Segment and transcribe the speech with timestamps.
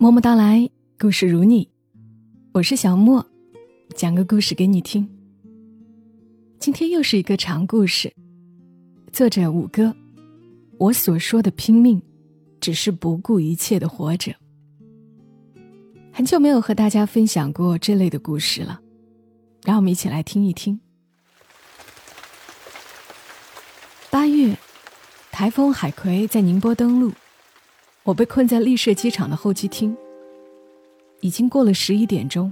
[0.00, 1.68] 默默到来，故事如你，
[2.52, 3.26] 我是小莫，
[3.96, 5.08] 讲个故事给你听。
[6.60, 8.14] 今天又是一个长故事，
[9.12, 9.92] 作者五哥。
[10.78, 12.00] 我所说的拼命，
[12.60, 14.32] 只是不顾一切的活着。
[16.12, 18.80] 很久没有和大家分享过这类的故事了，
[19.64, 20.78] 让我们一起来听一听。
[24.10, 24.56] 八月，
[25.32, 27.12] 台风海葵在宁波登陆。
[28.08, 29.94] 我被困在丽舍机场的候机厅，
[31.20, 32.50] 已经过了十一点钟，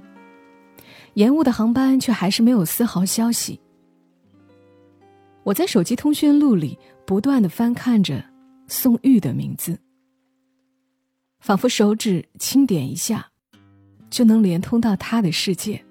[1.14, 3.59] 延误的航班却还是没有丝毫消息。
[5.45, 8.23] 我在手机通讯录里不断的翻看着
[8.69, 9.78] 宋玉的名字，
[11.41, 13.27] 仿佛手指轻点一下，
[14.11, 15.83] 就能连通到他的世界。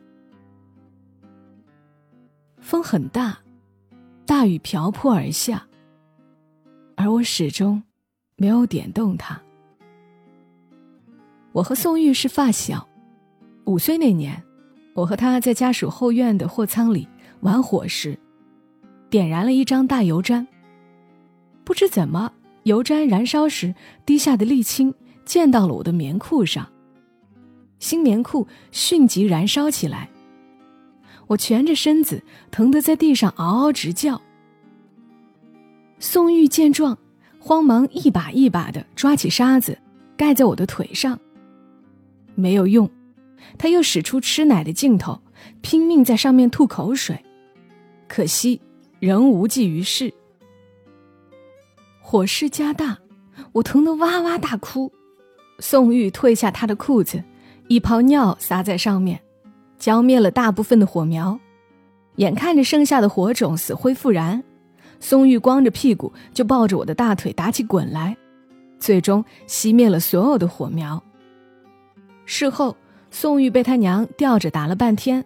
[2.59, 3.39] 风很大，
[4.27, 5.67] 大雨瓢泼而下，
[6.95, 7.81] 而我始终
[8.35, 9.41] 没有点动他。
[11.55, 12.85] 我和宋玉是发小，
[13.63, 14.43] 五岁那年，
[14.93, 17.07] 我和他在家属后院的货仓里
[17.39, 18.19] 玩火时，
[19.09, 20.45] 点燃了一张大油毡。
[21.63, 22.29] 不知怎么，
[22.63, 23.73] 油毡燃烧时
[24.05, 26.67] 滴下的沥青溅到了我的棉裤上，
[27.79, 30.09] 新棉裤迅即燃烧起来。
[31.27, 34.21] 我蜷着身子，疼得在地上嗷嗷直叫。
[35.99, 36.97] 宋玉见状，
[37.39, 39.79] 慌忙一把一把的抓起沙子
[40.17, 41.17] 盖在我的腿上。
[42.35, 42.89] 没有用，
[43.57, 45.21] 他又使出吃奶的劲头，
[45.61, 47.23] 拼命在上面吐口水，
[48.07, 48.61] 可惜
[48.99, 50.13] 仍无济于事。
[51.99, 52.99] 火势加大，
[53.53, 54.91] 我疼得哇哇大哭。
[55.59, 57.23] 宋玉褪下他的裤子，
[57.67, 59.19] 一泡尿撒在上面，
[59.79, 61.39] 浇灭了大部分的火苗。
[62.17, 64.43] 眼看着剩下的火种死灰复燃，
[64.99, 68.15] 宋玉光着屁股就抱着我的大腿打起滚来，
[68.79, 71.01] 最终熄灭了所有的火苗。
[72.25, 72.75] 事后，
[73.11, 75.23] 宋玉被他娘吊着打了半天，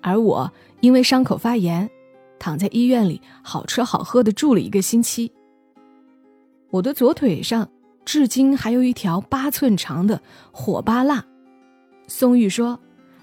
[0.00, 0.50] 而我
[0.80, 1.88] 因为伤口发炎，
[2.38, 5.30] 躺在医院里好吃好喝的住了一个星期。
[6.70, 7.68] 我的左腿上
[8.04, 10.20] 至今还有一条八寸长的
[10.52, 11.24] 火疤蜡。
[12.06, 12.78] 宋玉说：“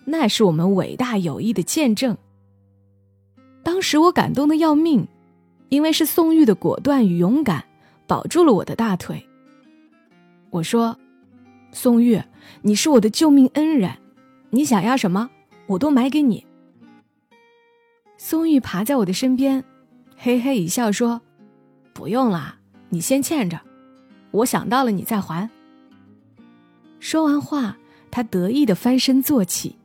[0.05, 2.17] 那是我们伟大友谊的见证。”
[3.63, 5.07] 当时我感动的要命，
[5.69, 7.63] 因为是宋玉的果断与勇敢
[8.05, 9.25] 保住了我的大腿。
[10.49, 10.97] 我说
[11.71, 12.21] ：“宋玉。”
[12.61, 13.91] 你是我的救命恩人，
[14.49, 15.29] 你想要什么，
[15.67, 16.45] 我都买给你。
[18.17, 19.63] 宋玉爬在我的身边，
[20.15, 21.21] 嘿嘿一笑说
[21.93, 22.57] ：“不用啦，
[22.89, 23.59] 你先欠着，
[24.31, 25.49] 我想到了你再还。”
[26.99, 27.77] 说完话，
[28.09, 29.77] 他得意的翻身坐起，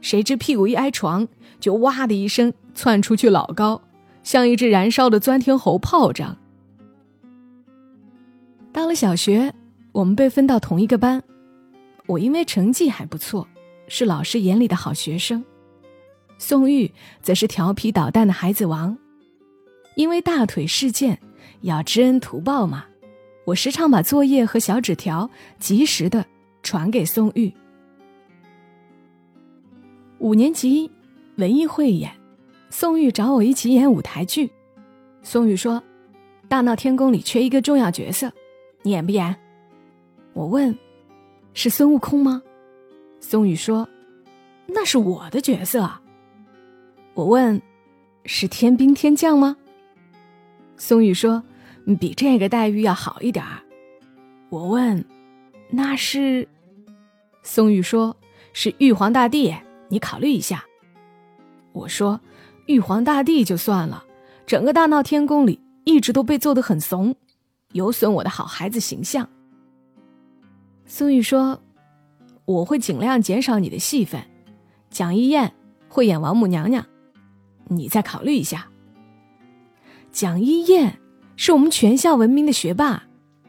[0.00, 1.28] 谁知屁股一挨床，
[1.60, 3.82] 就哇的一声窜出去老高，
[4.22, 6.38] 像一只燃烧的钻天猴炮仗。
[8.72, 9.54] 到了小学，
[9.92, 11.22] 我们被分到同一个班。
[12.06, 13.48] 我因为成绩还不错，
[13.88, 15.44] 是老师眼里的好学生。
[16.36, 16.92] 宋玉
[17.22, 18.96] 则是调皮捣蛋的孩子王。
[19.94, 21.18] 因为大腿事件，
[21.60, 22.84] 要知恩图报嘛，
[23.46, 26.26] 我时常把作业和小纸条及时的
[26.62, 27.52] 传给宋玉。
[30.18, 30.90] 五年级
[31.36, 32.10] 文艺汇演，
[32.70, 34.50] 宋玉找我一起演舞台剧。
[35.22, 35.82] 宋玉说
[36.48, 38.32] ：“大闹天宫里缺一个重要角色，
[38.82, 39.34] 你演不演？”
[40.34, 40.76] 我问。
[41.54, 42.42] 是孙悟空吗？
[43.20, 43.88] 宋宇说
[44.66, 45.88] ：“那是我的角色。”
[47.14, 47.62] 我问
[48.26, 49.56] ：“是天兵天将吗？”
[50.76, 51.42] 宋宇说
[51.98, 53.62] ：“比这个待遇要好一点儿。”
[54.50, 55.04] 我问
[55.70, 56.46] ：“那是？”
[57.44, 58.16] 宋宇说
[58.52, 59.54] ：“是玉皇大帝，
[59.88, 60.64] 你考虑一下。”
[61.72, 62.20] 我说
[62.66, 64.04] ：“玉皇大帝就算了，
[64.44, 67.14] 整个大闹天宫里一直都被揍得很怂，
[67.72, 69.28] 有损我的好孩子形象。”
[70.86, 71.60] 苏玉说
[72.44, 74.22] ：“我会尽量减少你的戏份，
[74.90, 75.52] 蒋一燕
[75.88, 76.84] 会演王母娘娘，
[77.68, 78.68] 你再考虑一下。”
[80.12, 81.00] 蒋一燕
[81.36, 83.02] 是我们全校闻名的学霸，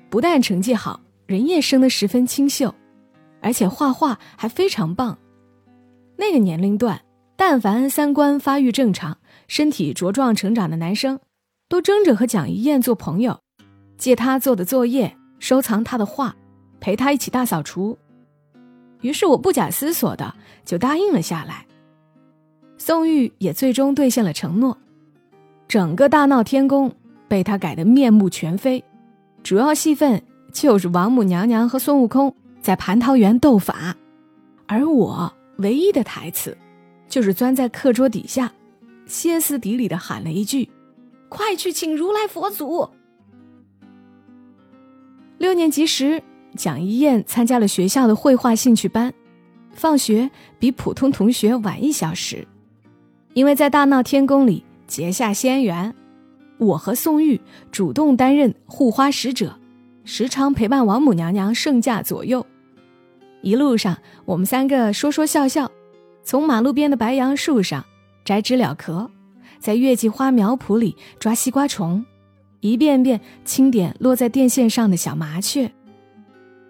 [0.09, 2.73] 不但成绩好，人也生得十分清秀，
[3.41, 5.17] 而且画画还非常棒。
[6.17, 7.01] 那个年龄段，
[7.35, 9.17] 但凡三观发育正常、
[9.47, 11.19] 身体茁壮成长的男生，
[11.67, 13.41] 都争着和蒋一燕做朋友，
[13.97, 16.35] 借他做的作业，收藏他的画。
[16.79, 17.97] 陪他一起大扫除，
[19.01, 20.33] 于是我不假思索的
[20.63, 21.65] 就答应了下来。
[22.77, 24.77] 宋玉也最终兑现了承诺，
[25.67, 26.93] 整个大闹天宫
[27.27, 28.83] 被他改得面目全非，
[29.41, 33.95] 主要戏份就是王母娘娘和孙悟空在蟠桃园斗法，
[34.67, 36.55] 而我唯一的台词
[37.07, 38.51] 就是钻在课桌底下，
[39.07, 40.69] 歇斯底里的喊了一句
[41.29, 42.89] ：“快去请如来佛祖！”
[45.39, 46.21] 六年级时。
[46.55, 49.13] 蒋一燕参加了学校的绘画兴趣班，
[49.73, 52.47] 放学比普通同学晚一小时。
[53.33, 55.93] 因为在大闹天宫里结下仙缘，
[56.57, 57.39] 我和宋玉
[57.71, 59.59] 主动担任护花使者，
[60.05, 62.45] 时常陪伴王母娘娘圣驾左右。
[63.41, 65.69] 一路上，我们三个说说笑笑，
[66.23, 67.85] 从马路边的白杨树上
[68.23, 69.11] 摘知了壳，
[69.59, 72.05] 在月季花苗圃里抓西瓜虫，
[72.61, 75.69] 一遍遍清点落在电线上的小麻雀。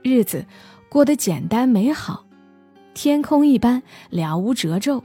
[0.06, 0.46] 日子
[0.88, 2.28] 过得简单美好，
[2.94, 3.81] 天空一般
[4.12, 5.04] 了无褶皱。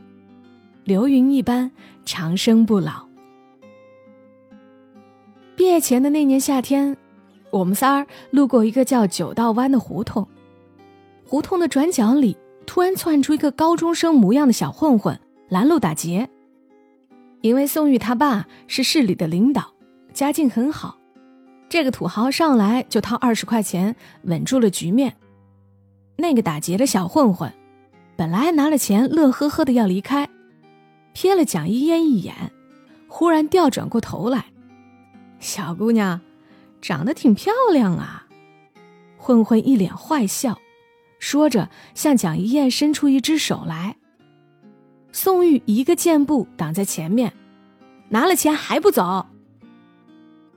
[0.84, 1.70] 流云一般
[2.04, 3.06] 长生不老。
[5.56, 6.94] 毕业前的那年夏天，
[7.50, 10.28] 我们仨儿路过一个叫九道湾的胡同，
[11.26, 12.36] 胡同的转角里
[12.66, 15.18] 突然窜出一个高中生模样的小混混
[15.48, 16.28] 拦路打劫。
[17.40, 19.72] 因为宋玉他爸是市里的领导，
[20.12, 20.98] 家境很好，
[21.70, 23.94] 这个土豪上来就掏二十块钱
[24.24, 25.16] 稳住了局面。
[26.16, 27.50] 那个打劫的小混混，
[28.16, 30.28] 本来拿了钱乐呵呵的要离开。
[31.14, 32.34] 瞥了蒋一燕一眼，
[33.06, 34.46] 忽然调转过头来
[35.38, 36.20] ：“小姑娘，
[36.82, 38.26] 长得挺漂亮啊！”
[39.16, 40.58] 混混一脸坏笑，
[41.20, 43.96] 说着向蒋一燕伸出一只手来。
[45.12, 47.32] 宋玉一个箭步挡在前面，
[48.08, 49.26] 拿了钱还不走。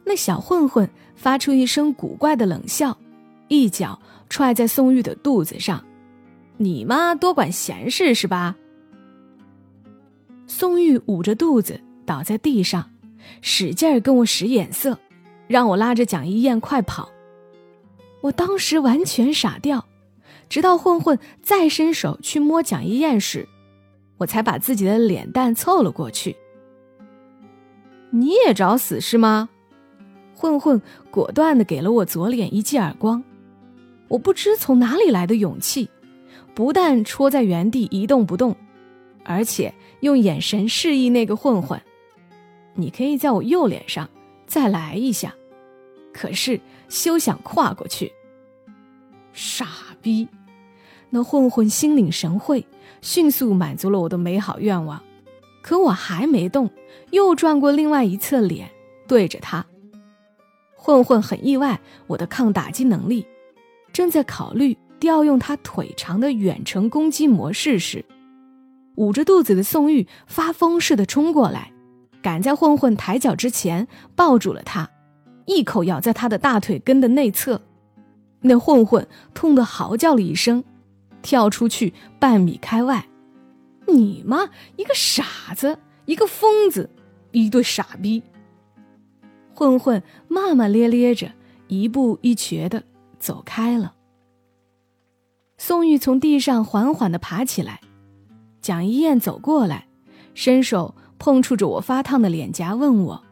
[0.06, 0.90] 那小混混
[1.24, 2.98] 发出一声古怪的冷笑，
[3.48, 3.98] 一脚
[4.28, 5.82] 踹在宋玉的肚子上
[6.60, 8.58] ：“你妈多管闲事是吧？”
[10.48, 12.92] 宋玉捂着肚子倒在地上，
[13.40, 15.00] 使劲跟我使眼色，
[15.48, 17.10] 让我拉着蒋一燕快跑。
[18.20, 19.88] 我当时完全傻掉，
[20.50, 23.48] 直到混混再伸手去摸蒋一燕时，
[24.18, 26.36] 我才把自己的脸蛋凑了过去。
[28.10, 29.48] 你也找死是吗？
[30.44, 33.24] 混混果断的给了我左脸一记耳光。
[34.10, 35.90] 我不知从哪里来的勇气，
[36.54, 38.54] 不但戳在原地一动不动。
[39.24, 41.82] 而且用眼神示意那个混混
[42.76, 44.10] ：“你可以在我右脸上
[44.46, 45.34] 再来一下。”
[46.12, 46.60] 可是
[46.90, 48.12] 休想跨过去。
[49.32, 49.66] 傻
[50.02, 50.28] 逼！
[51.10, 52.66] 那混混心领神会，
[53.00, 55.02] 迅速满足了我的美好愿望。
[55.62, 56.70] 可我还没动，
[57.12, 58.70] 又转过另外一侧脸
[59.08, 59.66] 对着他。
[60.84, 63.26] 混混很意外我的抗打击能力，
[63.94, 68.04] 正在考虑调用他腿长的远程攻击模式时。
[68.96, 71.72] 捂着肚子的宋玉发疯似的冲过来，
[72.22, 74.90] 赶在混混抬脚之前抱住了他，
[75.46, 77.62] 一口咬在他的大腿根的内侧。
[78.42, 80.66] 那混混痛得嚎叫了一声，
[81.22, 83.08] 跳出去半米开外。
[83.88, 86.90] 你妈，一个傻子，一个疯子，
[87.32, 88.22] 一对傻逼！
[89.54, 91.32] 混混骂骂咧咧着，
[91.68, 92.84] 一步一瘸的
[93.20, 93.94] 走开了。
[95.58, 97.80] 宋玉从地上缓缓的爬起来。
[98.62, 99.88] 蒋一燕走过来，
[100.34, 103.24] 伸手碰触着我发烫的脸颊，问我：“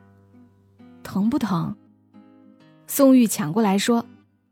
[1.03, 1.75] 疼不疼？”
[2.85, 4.06] 宋玉抢过来说：“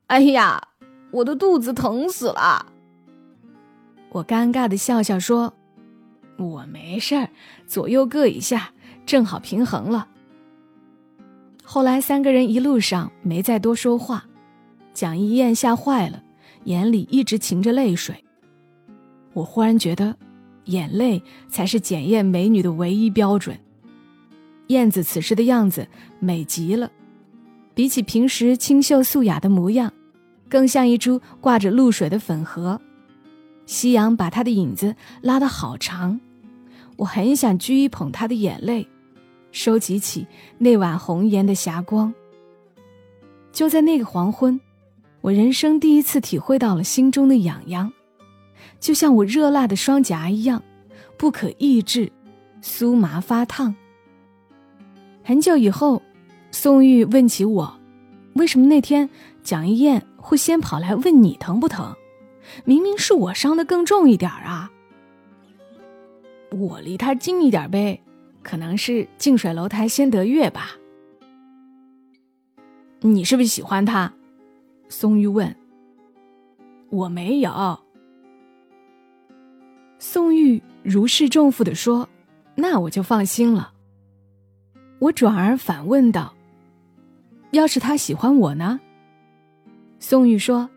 [0.08, 0.70] 哎呀，
[1.12, 2.68] 我的肚子疼死了。”
[4.12, 5.54] 我尴尬的笑笑说
[6.40, 7.30] ：“我没事儿，
[7.68, 8.72] 左右各一下，
[9.06, 10.08] 正好平衡了。”
[11.72, 14.26] 后来三个人一路上没再多说话，
[14.92, 16.20] 蒋一燕吓坏了，
[16.64, 18.26] 眼里一直噙着泪水。
[19.34, 20.18] 我忽然觉得。
[20.66, 23.56] 眼泪才是检验美女的唯一标准。
[24.68, 25.88] 燕子此时的样子
[26.20, 26.92] 美极了，
[27.76, 29.94] 比起平时清秀素雅的模样，
[30.48, 32.82] 更像一株挂着露水的粉荷。
[33.68, 36.20] 夕阳把她的影子拉得好长，
[36.98, 38.88] 我很想掬一捧她的眼泪，
[39.52, 40.26] 收集起
[40.58, 42.14] 那晚红颜的霞光。
[43.52, 44.60] 就在那个黄昏，
[45.22, 47.92] 我人生第一次体会到了心中的痒痒。
[48.80, 50.62] 就像我热辣的双颊一样，
[51.18, 52.12] 不可抑制，
[52.62, 53.76] 酥麻发烫。
[55.24, 56.02] 很久以后，
[56.52, 57.80] 宋玉问起我，
[58.34, 59.10] 为什么那天
[59.44, 61.96] 蒋一燕会先跑来问你疼不疼？
[62.66, 64.72] 明明是我伤的更重一点啊！
[66.52, 68.02] 我离他近一点呗，
[68.50, 70.72] 可能是近水楼台先得月吧。
[73.02, 74.12] 你是不是喜欢他？
[74.88, 75.56] 宋玉问。
[76.90, 77.80] 我没有。
[80.00, 82.10] 宋玉如释重负地说
[82.58, 83.72] ：“那我就放心了。”
[84.98, 86.34] 我转而反问道
[87.54, 88.80] ：“要是他喜欢我呢？”
[90.00, 90.68] 宋玉说：“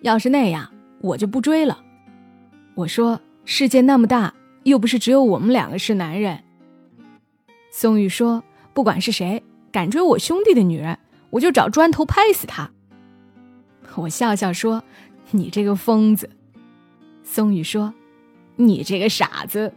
[0.00, 1.84] 要是那样，我就不追了。”
[2.74, 4.32] 我说：“世界那么大，
[4.62, 6.42] 又不是只有我们两个是男人。”
[7.80, 8.42] 宋玉说
[8.74, 10.98] ：“不管是谁敢追我兄弟的女人，
[11.30, 12.68] 我就找砖头拍死他。”
[13.94, 14.82] 我笑笑说
[15.30, 16.28] ：“你这个疯子。”
[17.22, 17.94] 宋宇说
[18.56, 19.72] ：“你这个傻子，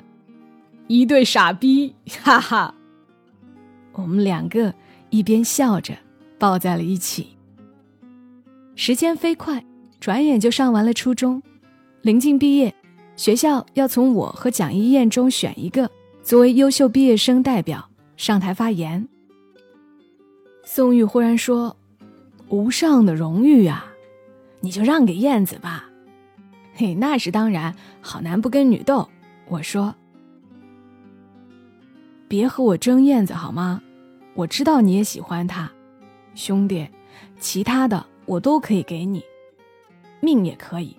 [0.88, 1.94] 一对傻逼，
[2.24, 2.74] 哈哈。”
[3.94, 4.74] 我们两个
[5.12, 5.96] 一边笑着
[6.40, 7.38] 抱在了一起。
[8.76, 9.64] 时间飞快，
[10.00, 11.40] 转眼就上完了初中。
[12.02, 12.74] 临近毕业，
[13.16, 15.88] 学校要从我和蒋一燕中选一个
[16.24, 17.88] 作为优秀毕业生代表
[18.22, 19.08] 上台发言。
[20.64, 21.76] 宋玉忽然说
[22.50, 23.88] ：“无上的荣誉啊，
[24.60, 25.90] 你就让给燕子吧。”
[26.76, 29.10] 嘿，那是当然，好男不跟女斗。
[29.48, 29.96] 我说
[32.30, 33.82] ：“别和我争燕子好吗？
[34.36, 35.72] 我知道你也喜欢她，
[36.36, 36.88] 兄弟，
[37.40, 39.24] 其他的我都可以给你，
[40.20, 40.96] 命也可以。”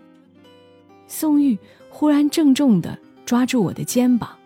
[1.07, 1.57] 宋玉
[1.89, 4.37] 忽然郑重的抓住我的肩膀，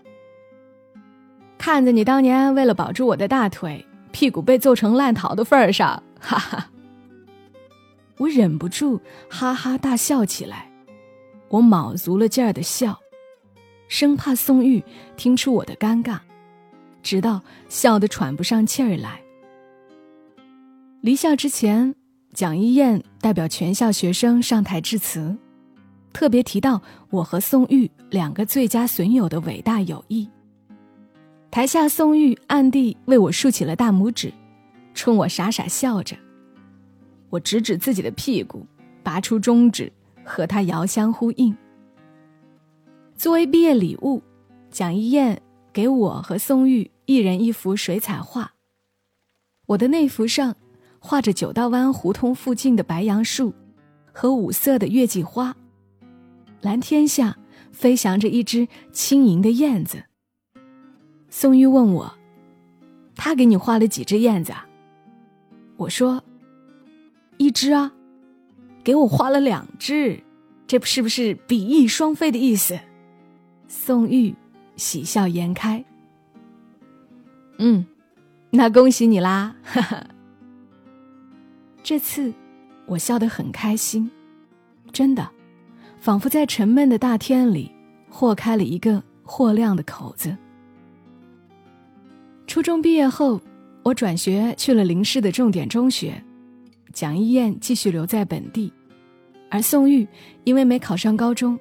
[1.66, 6.70] 看在你当年为了保住我的大腿，屁股被揍成烂桃的份儿上，哈哈！
[8.18, 10.70] 我忍不住哈哈大笑起来。
[11.48, 12.96] 我卯足了劲儿的笑，
[13.88, 14.80] 生怕宋玉
[15.16, 16.20] 听出我的尴尬，
[17.02, 19.20] 直到笑得喘不上气儿来。
[21.00, 21.92] 离校之前，
[22.32, 25.36] 蒋一燕代表全校学生上台致辞，
[26.12, 26.80] 特别提到
[27.10, 30.30] 我和宋玉两个最佳损友的伟大友谊。
[31.56, 34.30] 台下，宋玉暗地为我竖起了大拇指，
[34.92, 36.14] 冲我傻傻笑着。
[37.30, 38.66] 我指指自己的屁股，
[39.02, 39.90] 拔出中指。
[40.22, 41.56] 和他遥相呼应。
[43.16, 44.22] 作为毕业礼物，
[44.70, 45.40] 蒋一燕
[45.72, 48.52] 给我和宋玉一人一幅水彩画。
[49.64, 50.54] 我的那幅上
[50.98, 53.54] 画着九道湾胡同附近的白杨树
[54.12, 55.56] 和五色的月季花，
[56.60, 57.38] 蓝天下
[57.72, 60.04] 飞翔着一只轻盈的燕子。
[61.38, 62.14] 宋玉问我
[63.14, 64.66] ：“他给你画了几只燕子？”啊？”
[65.76, 66.24] 我说
[67.36, 67.92] ：“一只啊。”
[68.82, 70.18] 给我画了两只，
[70.66, 72.80] 这是不是比翼双飞的意思？
[73.68, 74.34] 宋玉
[74.76, 75.84] 喜笑颜开。
[77.58, 77.84] 嗯，
[78.48, 79.54] 那恭喜你啦！
[79.62, 80.06] 哈哈。
[81.82, 82.32] 这次
[82.86, 84.10] 我笑得很开心，
[84.90, 85.30] 真的，
[86.00, 87.70] 仿佛在沉闷的大天里
[88.08, 90.34] 豁开了一个豁亮的口子。
[92.46, 93.40] 初中毕业后，
[93.82, 96.22] 我转学去了邻市的重点中学，
[96.92, 98.72] 蒋一燕继续留在本地。
[99.50, 100.06] 而宋玉
[100.44, 101.58] 因为没考上高中，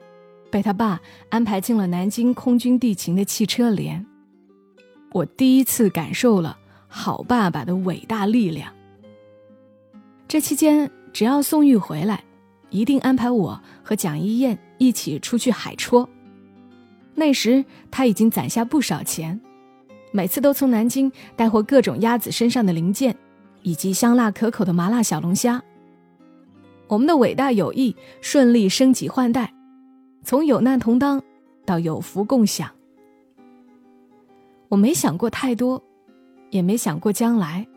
[0.52, 1.00] 被他爸
[1.30, 4.06] 安排进了南京空军地勤的汽车连。
[5.12, 8.72] 我第一次感受了好爸爸的伟大力量。
[10.28, 12.24] 这期间，只要宋玉回来，
[12.70, 16.08] 一定安排我和蒋一燕一起出去海戳。
[17.14, 19.40] 那时他已经攒下不少钱，
[20.16, 23.14] 每次都从南京带回各种鸭子身上的零件，
[23.64, 25.62] 以及香辣可口的麻辣小龙虾。
[26.88, 29.54] 我们的伟大友谊顺利升级换代，
[30.24, 31.22] 从有难同当
[31.66, 32.72] 到有福共享。
[34.70, 35.84] 我没想过太多，
[36.50, 37.68] 也没想过将来，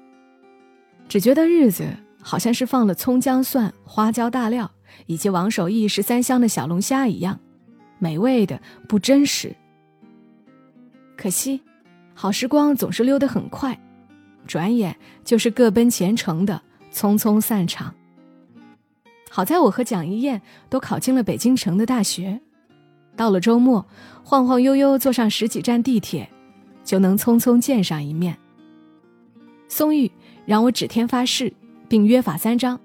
[1.08, 1.88] 只觉得日子
[2.22, 4.70] 好像是放了葱姜蒜、花椒大料
[5.06, 7.40] 以及王守义十三香的小龙虾一样，
[7.98, 9.52] 美味的不真实。
[11.16, 11.60] 可惜，
[12.20, 13.78] 好时光总是溜得很快，
[14.44, 16.60] 转眼就是各奔前程的
[16.92, 17.94] 匆匆散场。
[19.30, 22.40] 好在我和蒋一燕都考进了北京城的大学，
[23.14, 23.86] 到了周末，
[24.24, 26.28] 晃晃悠悠坐上十几站地铁，
[26.82, 28.36] 就能匆匆见上一面。
[29.68, 30.10] 宋玉
[30.44, 31.52] 让我指天发誓，
[31.88, 32.80] 并约法三章：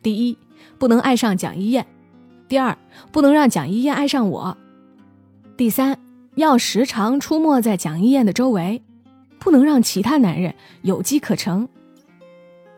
[0.00, 0.38] 第一，
[0.78, 1.84] 不能爱上蒋一燕；
[2.46, 2.78] 第二，
[3.10, 4.56] 不能让蒋一燕爱上我；
[5.56, 5.98] 第三，
[6.40, 8.82] 要时常出没在蒋一燕的周围，
[9.38, 11.68] 不能让其他男人有机可乘。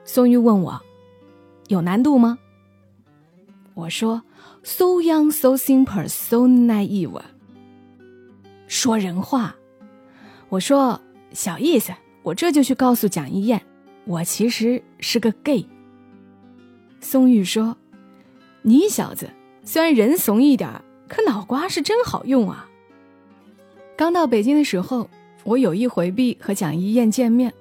[0.05, 0.83] 宋玉问我
[1.69, 2.39] ：“有难度吗？”
[3.75, 4.23] 我说
[4.63, 7.23] ，so young, so simple, so naive。
[8.67, 9.55] 说人话。
[10.49, 11.01] 我说
[11.33, 11.93] 小意思，
[12.23, 13.63] 我这就去告诉蒋一燕，
[14.05, 15.65] 我其实是个 gay。
[17.01, 17.77] 宋玉说
[18.63, 19.31] ：“你小子
[19.65, 20.69] 虽然人怂一点
[21.09, 22.69] 可脑瓜是真好用啊。”
[24.03, 25.09] 刚到北京的时候，
[25.45, 27.55] 我有意回避和蒋一燕见面。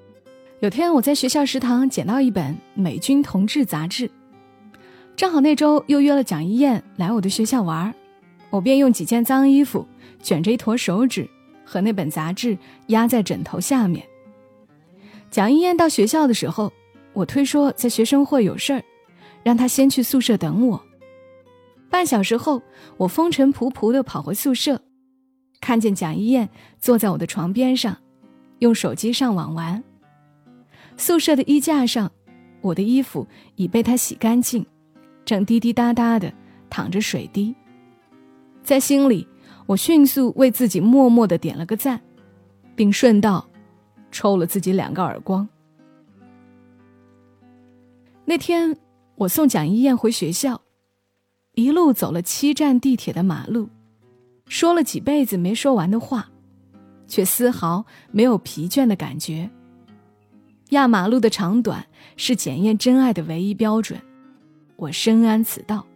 [0.62, 4.10] 有天我在学校食堂捡到一本《美军同志》杂志。
[5.16, 7.94] 正好那周又约了蒋一燕来我的学校玩
[8.50, 9.86] 我便用几件脏衣服
[10.24, 11.30] 卷着一坨手纸
[11.64, 12.58] 和那本杂志
[12.88, 14.04] 压在枕头下面。
[15.30, 16.74] 蒋一燕到学校的时候，
[17.14, 18.84] 我推说在学生会有事儿，
[19.44, 20.82] 让她先去宿舍等我。
[21.88, 22.60] 半小时后，
[22.98, 24.82] 我风尘仆仆地跑回宿舍，
[25.62, 26.50] 看见蒋一燕
[26.80, 27.96] 坐在我的床边上，
[28.60, 29.82] 用手机上网玩。
[30.98, 32.12] 宿舍的衣架上，
[32.60, 33.26] 我的衣服
[33.56, 34.66] 已被她洗干净。
[35.24, 36.34] 正滴滴答答的
[36.70, 37.56] 淌着水滴。
[38.64, 39.28] 在心里，
[39.68, 42.02] 我迅速为自己默默的点了个赞，
[42.76, 43.48] 并顺道
[44.12, 45.48] 抽了自己两个耳光。
[48.26, 48.78] 那天，
[49.16, 50.62] 我送蒋一燕回学校，
[51.54, 53.70] 一路走了七站地铁的马路，
[54.52, 56.30] 说了几辈子没说完的话，
[57.08, 59.50] 却丝毫没有疲倦的感觉。
[60.72, 63.98] 压马路的长短是检验真爱的唯一标准，
[64.76, 65.88] 我深谙此道。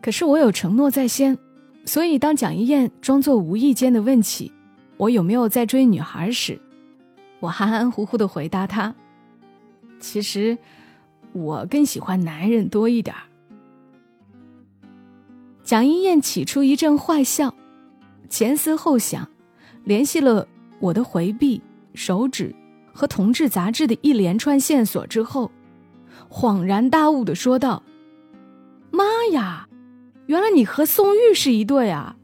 [0.00, 1.36] 可是我有承诺在先，
[1.84, 4.52] 所以当蒋一燕装作无意间的问起
[4.98, 6.60] 我有没有在追女孩时，
[7.40, 8.94] 我含含糊糊的回答她。
[9.98, 10.56] 其实，
[11.32, 13.22] 我更喜欢男人多一点儿。
[15.68, 17.54] 蒋一燕起初一阵坏笑，
[18.30, 19.28] 前思后想，
[19.84, 20.48] 联系了
[20.80, 21.60] 我的回避、
[21.92, 22.54] 手指
[22.90, 25.52] 和同志杂志的一连串线索之后，
[26.30, 27.82] 恍然大悟的说道
[28.90, 29.68] ：“妈呀，
[30.24, 32.16] 原来你和宋玉是一对啊！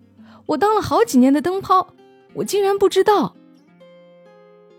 [0.46, 1.92] 我当了好几年的灯泡，
[2.32, 3.36] 我竟然不知道。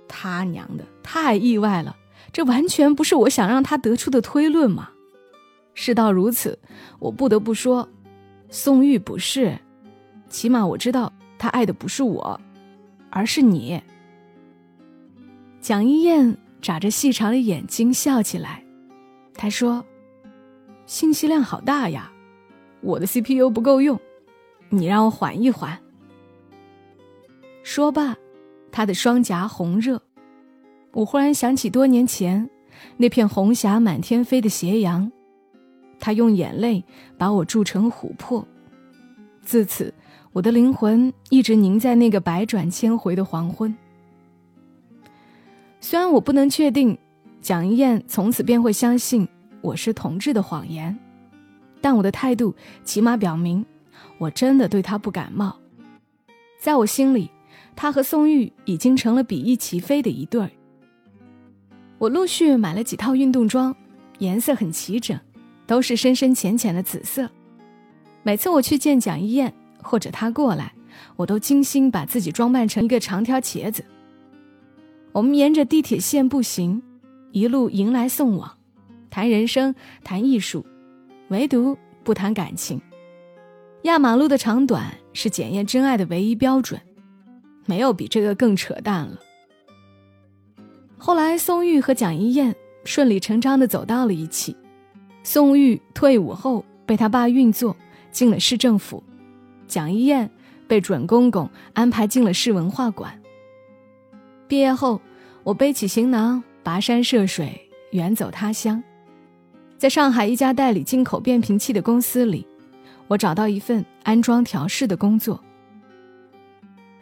[0.07, 1.95] 他娘的，太意外了！”
[2.33, 4.89] 这完全不是我想让他得出的推论嘛！
[5.75, 6.57] 事到如此，
[6.97, 7.87] 我不得不说，
[8.55, 9.59] 宋玉不是，
[10.29, 12.39] 起码我知道他爱的不是我，
[13.09, 13.83] 而是你。
[15.59, 18.63] 蒋一燕眨着细长的眼睛笑起来，
[19.33, 19.83] 她说
[20.87, 22.09] ：“信息量好大呀，
[22.79, 23.99] 我的 CPU 不够用，
[24.69, 25.77] 你让我缓一缓。”
[27.61, 28.15] 说罢，
[28.71, 30.01] 她的双颊红热。
[30.93, 32.49] 我忽然想起多年前
[32.95, 35.11] 那片红霞满天飞的斜阳，
[36.05, 36.83] 他用眼泪
[37.17, 38.47] 把我铸成琥珀。
[39.41, 39.91] 自此，
[40.33, 43.75] 我的灵魂一直凝在那个百转千回的黄昏。
[45.81, 46.95] 虽然我不能确定
[47.41, 49.27] 蒋一燕从此便会相信
[49.61, 50.95] 我是同志的谎言，
[51.81, 53.65] 但我的态度起码表明
[54.19, 55.57] 我真的对他不感冒。
[56.59, 57.31] 在我心里，
[57.75, 60.51] 他和宋玉已经成了比翼齐飞的一对儿。
[61.97, 63.75] 我陆续买了几套运动装，
[64.19, 65.19] 颜色很齐整，
[65.67, 67.29] 都是深深浅浅的紫色。
[68.23, 70.73] 每次我去见蒋一燕，或者她过来，
[71.15, 73.83] 我都精心把自己装扮成一个长条茄子。
[75.11, 76.81] 我们沿着地铁线步行，
[77.31, 78.51] 一路迎来送往，
[79.09, 79.73] 谈人生，
[80.03, 80.65] 谈艺术，
[81.29, 82.81] 唯独不谈感情。
[83.83, 86.81] 压马路的长短是检验真爱的唯一标准，
[87.65, 89.19] 没有比这个更扯淡了。
[90.97, 94.55] 后来，宋玉和蒋一燕顺理成章地走到了一起。
[95.25, 97.75] 宋玉退伍后被他爸运作
[98.11, 99.01] 进了市政府，
[99.67, 100.29] 蒋一燕
[100.67, 103.19] 被准公公安排进了市文化馆。
[104.47, 105.01] 毕业后，
[105.43, 107.59] 我背起行囊，跋山涉水，
[107.89, 108.81] 远走他乡。
[109.79, 112.45] 在上海一家代理进口变频器的公司里，
[113.07, 115.43] 我找到一份安装调试的工作。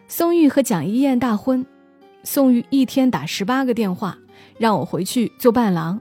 [0.08, 1.64] 宋玉和蒋一燕大婚。
[2.22, 4.16] 宋玉一天打十八个电话，
[4.58, 6.00] 让我回去做伴郎。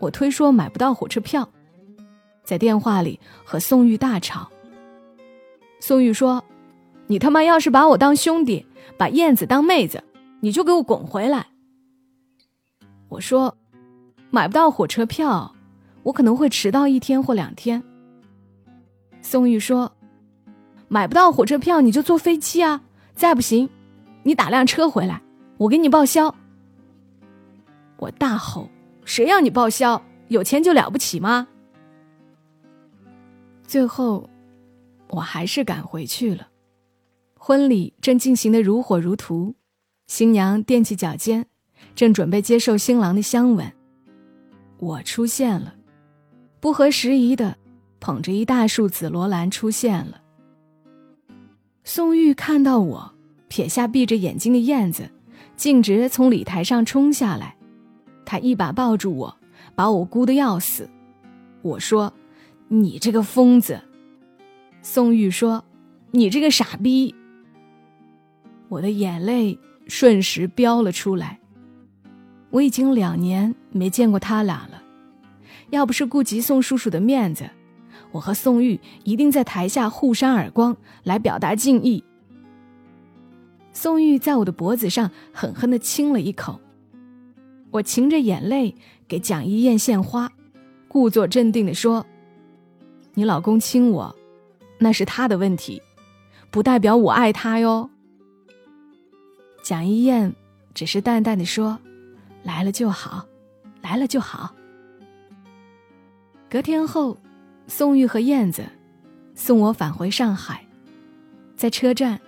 [0.00, 1.48] 我推说买不到火车票，
[2.42, 4.50] 在电话里和宋玉大吵。
[5.78, 6.42] 宋玉说
[7.06, 10.02] ：“你他妈要是把我当兄弟，把燕子当妹子，
[10.40, 11.46] 你就给我滚回来。”
[13.08, 13.56] 我说
[14.30, 15.54] ：“买不到火车票，
[16.02, 17.82] 我可能会迟到一天或两天。”
[19.22, 19.92] 宋玉说
[20.88, 22.80] ：“买不到火车票，你就坐飞机啊，
[23.14, 23.68] 再不行。”
[24.22, 25.22] 你打辆车回来，
[25.56, 26.34] 我给你报销。
[27.96, 28.68] 我大吼
[29.10, 30.00] ：“谁让你报销？
[30.28, 31.48] 有钱就了不起吗？”
[33.66, 34.30] 最后，
[35.08, 36.46] 我还是赶回去了。
[37.36, 39.56] 婚礼正进行的如火如荼，
[40.06, 41.44] 新娘踮起脚尖，
[41.96, 43.72] 正准备接受新郎的香吻。
[44.78, 45.74] 我出现了，
[46.60, 47.56] 不合时宜的
[47.98, 50.20] 捧着一大束紫罗兰出现了。
[51.82, 53.12] 宋玉看到我。
[53.48, 55.10] 撇下闭着眼睛的燕子，
[55.56, 57.56] 径直从礼台上冲下来。
[58.30, 59.36] 他一把抱住我，
[59.74, 60.88] 把我箍得要死。
[61.62, 62.12] 我说
[62.70, 63.80] ：“你这个疯子。”
[64.82, 65.64] 宋玉说
[66.12, 67.12] ：“你这个傻逼。”
[68.70, 71.40] 我的眼泪瞬时飙了出来。
[72.50, 74.80] 我已经两年没见过他俩了。
[75.70, 77.50] 要不是顾及宋叔叔的面子，
[78.12, 82.04] 我和宋玉一定在台下互扇耳光来表达敬意。
[83.72, 86.60] 宋玉在我的脖子上狠狠地亲了一口，
[87.70, 88.74] 我噙着眼泪
[89.06, 90.30] 给蒋一燕献花，
[90.88, 92.04] 故作镇定地说
[93.14, 94.14] ：“你老公亲我，
[94.78, 95.80] 那是他的问题，
[96.50, 97.88] 不代表我爱他哟。”
[99.62, 100.34] 蒋一燕
[100.74, 101.78] 只是淡淡的说
[102.42, 103.24] ：“来了就好，
[103.80, 104.54] 来了就好。”
[106.50, 107.16] 隔天后，
[107.68, 108.64] 宋玉和燕子
[109.36, 110.66] 送我返回上海，
[111.56, 112.20] 在车站，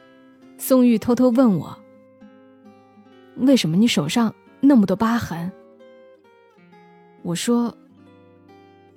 [0.56, 1.76] 宋玉偷偷问我
[3.38, 5.52] ：“为什么你手上那么多疤痕？”
[7.22, 7.76] 我说：“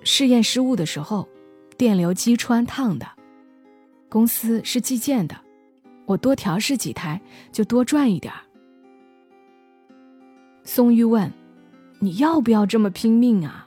[0.02, 1.28] 试验失误的时候，
[1.76, 3.06] 电流击穿烫的。
[4.08, 5.36] 公司是计件的，
[6.06, 7.20] 我多调试几台
[7.52, 8.40] 就多赚一点儿。”
[10.64, 11.30] 宋玉问
[12.00, 13.64] ：“你要不要这么拼命啊？”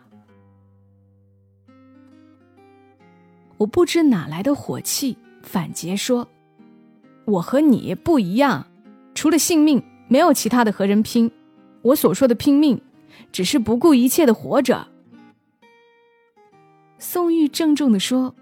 [3.57, 6.27] 我不知哪来的火气，反诘说
[7.25, 8.67] ：“我和你不一样，
[9.13, 11.29] 除了性命，没有其他的和人拼。
[11.81, 12.81] 我所说的拼命，
[13.31, 14.87] 只是不顾一切的活着。”
[16.99, 18.35] 宋玉郑重的说：“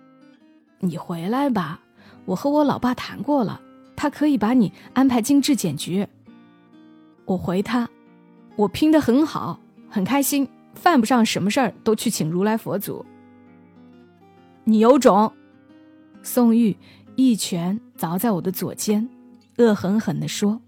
[0.80, 1.82] 你回来吧，
[2.26, 3.62] 我和我老爸谈过了，
[3.96, 6.08] 他可以把你安排进质检局。”
[7.26, 7.88] 我回他
[8.56, 13.06] ：“我拼得很好，很开心，犯不上什么事儿都去请如来佛祖。”
[14.66, 15.32] 你有种！
[16.24, 16.76] 宋玉
[17.16, 19.08] 一拳凿在我的左肩，
[19.58, 20.60] 恶狠狠地说：“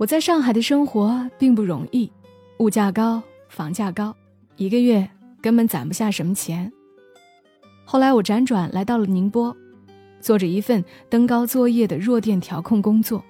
[0.00, 2.10] 我在上海的生活并不容易，
[2.56, 4.16] 物价高，房价高，
[4.56, 5.06] 一个月
[5.42, 6.72] 根本攒不下什么钱。
[7.84, 9.54] 后来我辗转来到了宁波，
[10.18, 13.22] 做着一份登高作业的弱电调控工作。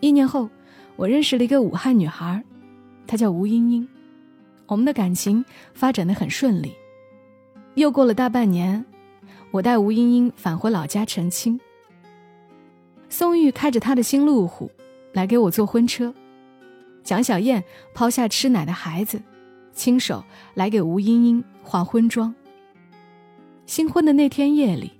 [0.00, 0.50] 一年后，
[0.96, 2.44] 我认识了一个武汉女孩，
[3.06, 3.88] 她叫吴英英，
[4.66, 6.74] 我们的感情发展的很顺利。”
[7.72, 8.84] 又过了大半年，
[9.50, 11.58] 我带吴英英返回老家成亲。
[13.08, 14.70] 宋玉开着他的新路虎
[15.18, 16.14] 来给我做婚车，
[17.02, 19.20] 蒋小燕抛下吃奶的孩子，
[19.72, 20.22] 亲手
[20.54, 22.32] 来给吴英英化婚妆。
[23.66, 24.92] 新婚的那天夜里，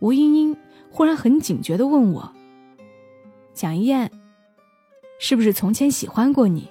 [0.00, 0.54] 吴英英
[0.90, 2.30] 忽然很警觉地问我
[3.54, 4.10] ：“蒋燕，
[5.18, 6.68] 是不是从前喜欢过你？”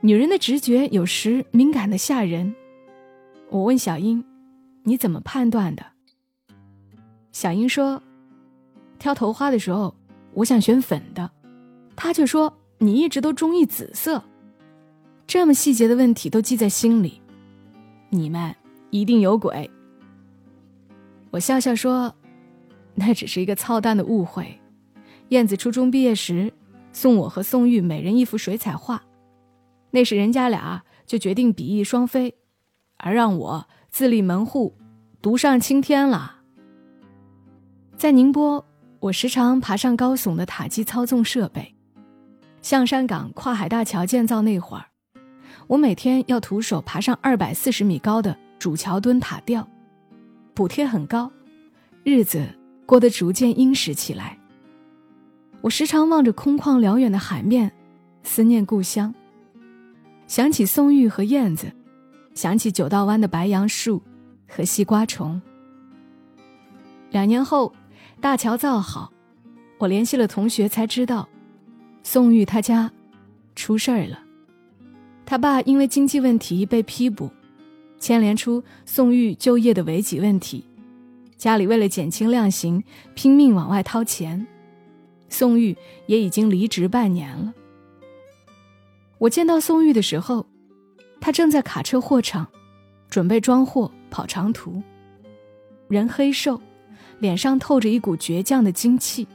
[0.00, 2.54] 女人的直觉有时敏感的吓人。
[3.50, 4.24] 我问小英
[4.86, 5.84] ：“你怎么判断的？”
[7.32, 8.00] 小英说
[9.00, 9.96] ：“挑头花的时候，
[10.38, 11.28] 我想选粉的，
[11.96, 14.22] 他却说你一直都中意紫色。
[15.26, 17.20] 这么细节的问题都记在心里，
[18.10, 18.54] 你们
[18.90, 19.68] 一定有鬼。”
[21.32, 22.14] 我笑笑说
[22.94, 24.60] ：“那只是一个操蛋的误会。
[25.30, 26.52] 燕子初中毕业时
[26.92, 29.02] 送我和宋玉每人一幅水彩画，
[29.90, 32.36] 那时人家俩就决定比翼双飞。”
[32.96, 34.76] 而让我自立门户，
[35.20, 36.36] 独上青天了。
[37.96, 38.64] 在宁波，
[39.00, 41.74] 我时常爬上高耸的塔基操纵设备。
[42.62, 44.84] 象山港跨海大桥建造那会儿，
[45.66, 49.66] 我每天要徒手爬上二百四十米高的主桥墩塔吊，
[50.54, 51.30] 补贴很高，
[52.02, 52.46] 日子
[52.84, 54.38] 过得逐渐殷实起来。
[55.60, 57.72] 我时常望着空旷辽远的海面，
[58.22, 59.14] 思念故乡，
[60.26, 61.72] 想起宋玉和燕子。
[62.34, 64.00] 想起九道湾的白杨树
[64.46, 65.42] 和西瓜虫。
[67.10, 67.74] 两年后，
[68.20, 69.12] 大桥造好，
[69.78, 71.28] 我联系了同学，才知道，
[72.02, 72.90] 宋玉他家
[73.54, 74.20] 出事儿了。
[75.24, 77.30] 他爸因为经济问题被批捕，
[77.98, 80.66] 牵连出宋玉就业的违纪问题。
[81.36, 82.82] 家里为了减轻量刑，
[83.14, 84.46] 拼命往外掏钱。
[85.28, 85.76] 宋玉
[86.06, 87.54] 也已经离职半年了。
[89.18, 90.46] 我见到宋玉的时候。
[91.20, 92.46] 他正在卡车货场，
[93.10, 94.80] 准备装货跑长途。
[95.88, 96.62] 人黑瘦，
[97.18, 99.26] 脸上透着一股倔强的精气。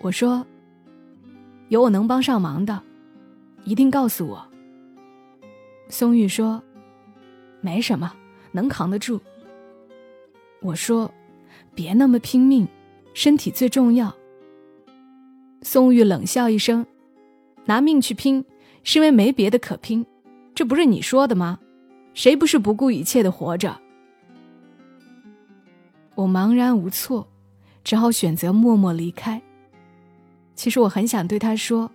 [0.00, 0.46] 我说
[1.68, 2.82] ：“有我能帮上忙的，
[3.64, 4.46] 一定告诉我。”
[5.88, 6.62] 松玉说
[7.60, 8.12] ：“没什么，
[8.52, 9.20] 能扛得住。”
[10.62, 11.10] 我说
[11.74, 12.66] ：“别那么拼命，
[13.14, 14.14] 身体最重要。”
[15.62, 16.86] 宋玉冷笑一声
[17.66, 18.44] ：“拿命去拼，
[18.82, 20.06] 是因为没别的可拼。”
[20.54, 21.58] 这不是你说的吗？
[22.12, 23.80] 谁不是不顾一切的活着？
[26.14, 27.26] 我茫然无措，
[27.82, 29.40] 只好选择默默离开。
[30.54, 31.90] 其实我很想对他说：“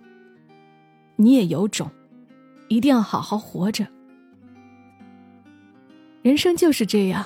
[1.16, 1.90] 你也有种，
[2.68, 3.86] 一定要好好活着。”
[6.22, 7.24] 人生就是这样，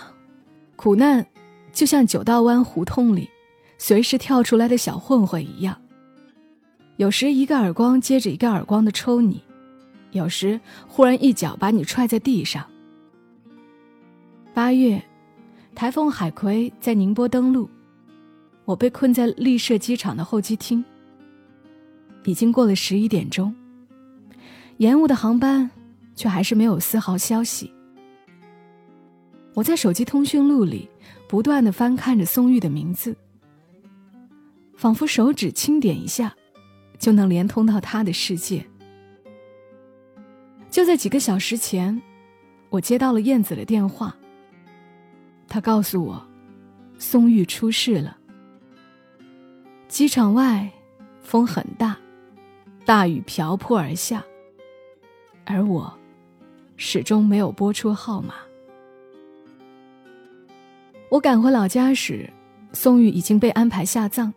[0.77, 1.27] 苦难
[1.73, 3.31] 就像九道湾胡同里
[3.79, 5.81] 随时跳出来的小混混一样，
[6.97, 9.43] 有时一个耳光接着一个耳光的抽你。
[10.13, 12.67] 有时忽然一脚把你踹在地上。
[14.53, 15.03] 八月，
[15.75, 17.69] 台风海葵在宁波登陆，
[18.65, 20.85] 我被困在丽舍机场的候机厅。
[22.25, 23.55] 已经过了十一点钟，
[24.77, 25.71] 延误的航班
[26.15, 27.73] 却还是没有丝毫消息。
[29.55, 30.89] 我在手机通讯录里
[31.27, 33.17] 不断的翻看着松玉的名字，
[34.77, 36.35] 仿佛手指轻点一下，
[36.99, 38.65] 就能连通到他的世界。
[40.71, 42.01] 就在几个小时前，
[42.69, 44.15] 我接到了燕子的电话。
[45.51, 46.25] 他告诉我，
[46.97, 48.17] 宋玉出事了。
[49.89, 50.71] 机场外
[51.21, 51.99] 风很大，
[52.85, 54.25] 大雨瓢泼而下，
[55.45, 55.93] 而我
[56.77, 58.35] 始终没有拨出号码。
[61.11, 62.31] 我赶回老家时，
[62.73, 64.33] 宋玉已经被安排下葬。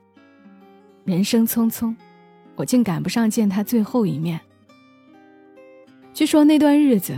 [1.06, 1.95] 人生匆匆，
[2.56, 4.41] 我竟赶不上见他最后一面。
[6.12, 7.15] 据说那段日子，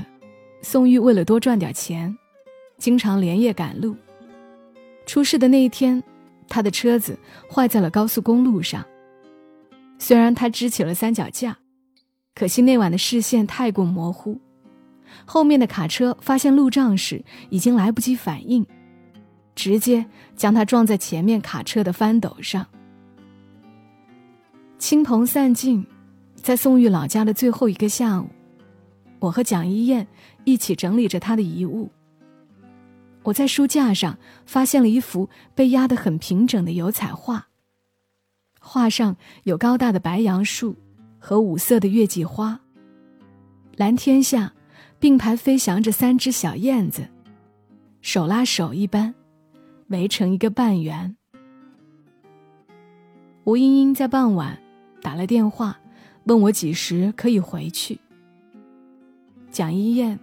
[0.62, 2.17] 宋玉为了多赚点钱，
[2.77, 3.95] 经常连夜赶路。
[5.05, 6.03] 出事的那一天，
[6.47, 7.17] 他的车子
[7.51, 8.85] 坏在了高速公路上。
[9.97, 11.57] 虽然他支起了三脚架，
[12.33, 14.39] 可惜那晚的视线太过模糊，
[15.25, 18.65] 后面的卡车发现路障时已经来不及反应，
[19.55, 22.65] 直接将他撞在前面卡车的翻斗上。
[24.77, 25.85] 亲朋散尽，
[26.35, 28.27] 在宋玉老家的最后一个下午。
[29.19, 30.05] 我和蒋一燕
[30.43, 31.89] 一起整理着他的遗物。
[33.25, 37.47] 我在书架上发现了一幅被压得很平整的油彩画。
[38.59, 40.75] 画上有高大的白杨树
[41.19, 42.59] 和五色的月季花。
[43.75, 44.53] 蓝天下，
[44.99, 47.07] 并排飞翔着三只小燕子，
[48.01, 49.13] 手拉手一般，
[49.88, 51.15] 围成一个半圆。
[53.43, 54.59] 吴英英在傍晚
[55.01, 55.79] 打了电话，
[56.23, 57.99] 问我几时可以回去。
[59.51, 60.19] 蒋一燕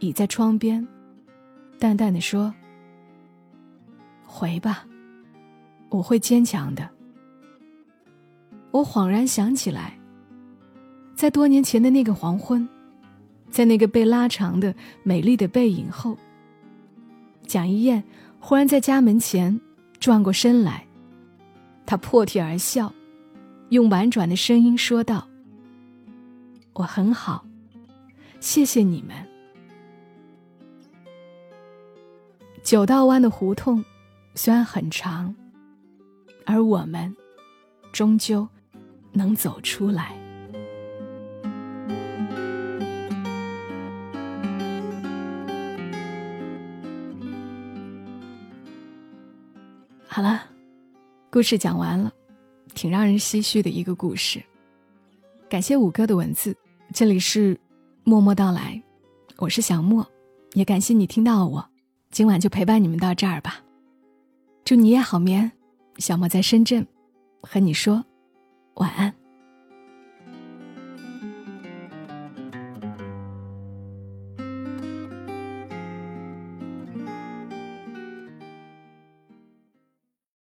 [0.00, 0.86] 倚在窗边，
[1.78, 2.52] 淡淡的说
[4.24, 4.86] ：“回吧，
[5.90, 6.88] 我会坚强的。”
[8.72, 9.98] 我恍然想起来，
[11.14, 12.68] 在多年前的那个黄昏，
[13.50, 16.16] 在那个被拉长的美丽的背影后，
[17.46, 18.02] 蒋一燕
[18.38, 19.58] 忽然在家门前
[19.98, 20.86] 转过身来，
[21.86, 22.92] 她破涕而笑，
[23.70, 25.26] 用婉转的声音说道
[26.74, 27.46] ：“我很好。”
[28.40, 29.25] 谢谢你们。
[32.66, 33.84] 九道湾的胡同
[34.34, 35.32] 虽然很长，
[36.44, 37.14] 而我们
[37.92, 38.44] 终究
[39.12, 40.16] 能走出来。
[50.08, 50.42] 好了，
[51.30, 52.12] 故事讲完了，
[52.74, 54.42] 挺让人唏嘘的一个故事。
[55.48, 56.56] 感谢五哥的文字，
[56.92, 57.56] 这里是。
[58.02, 58.82] 默默到来，
[59.36, 60.04] 我是小莫，
[60.54, 61.68] 也感谢你听到我，
[62.16, 63.60] 今晚就陪伴你们到这儿吧。
[64.64, 65.52] 祝你也好眠，
[65.98, 66.86] 小莫在深圳，
[67.42, 68.02] 和你说
[68.76, 69.12] 晚安。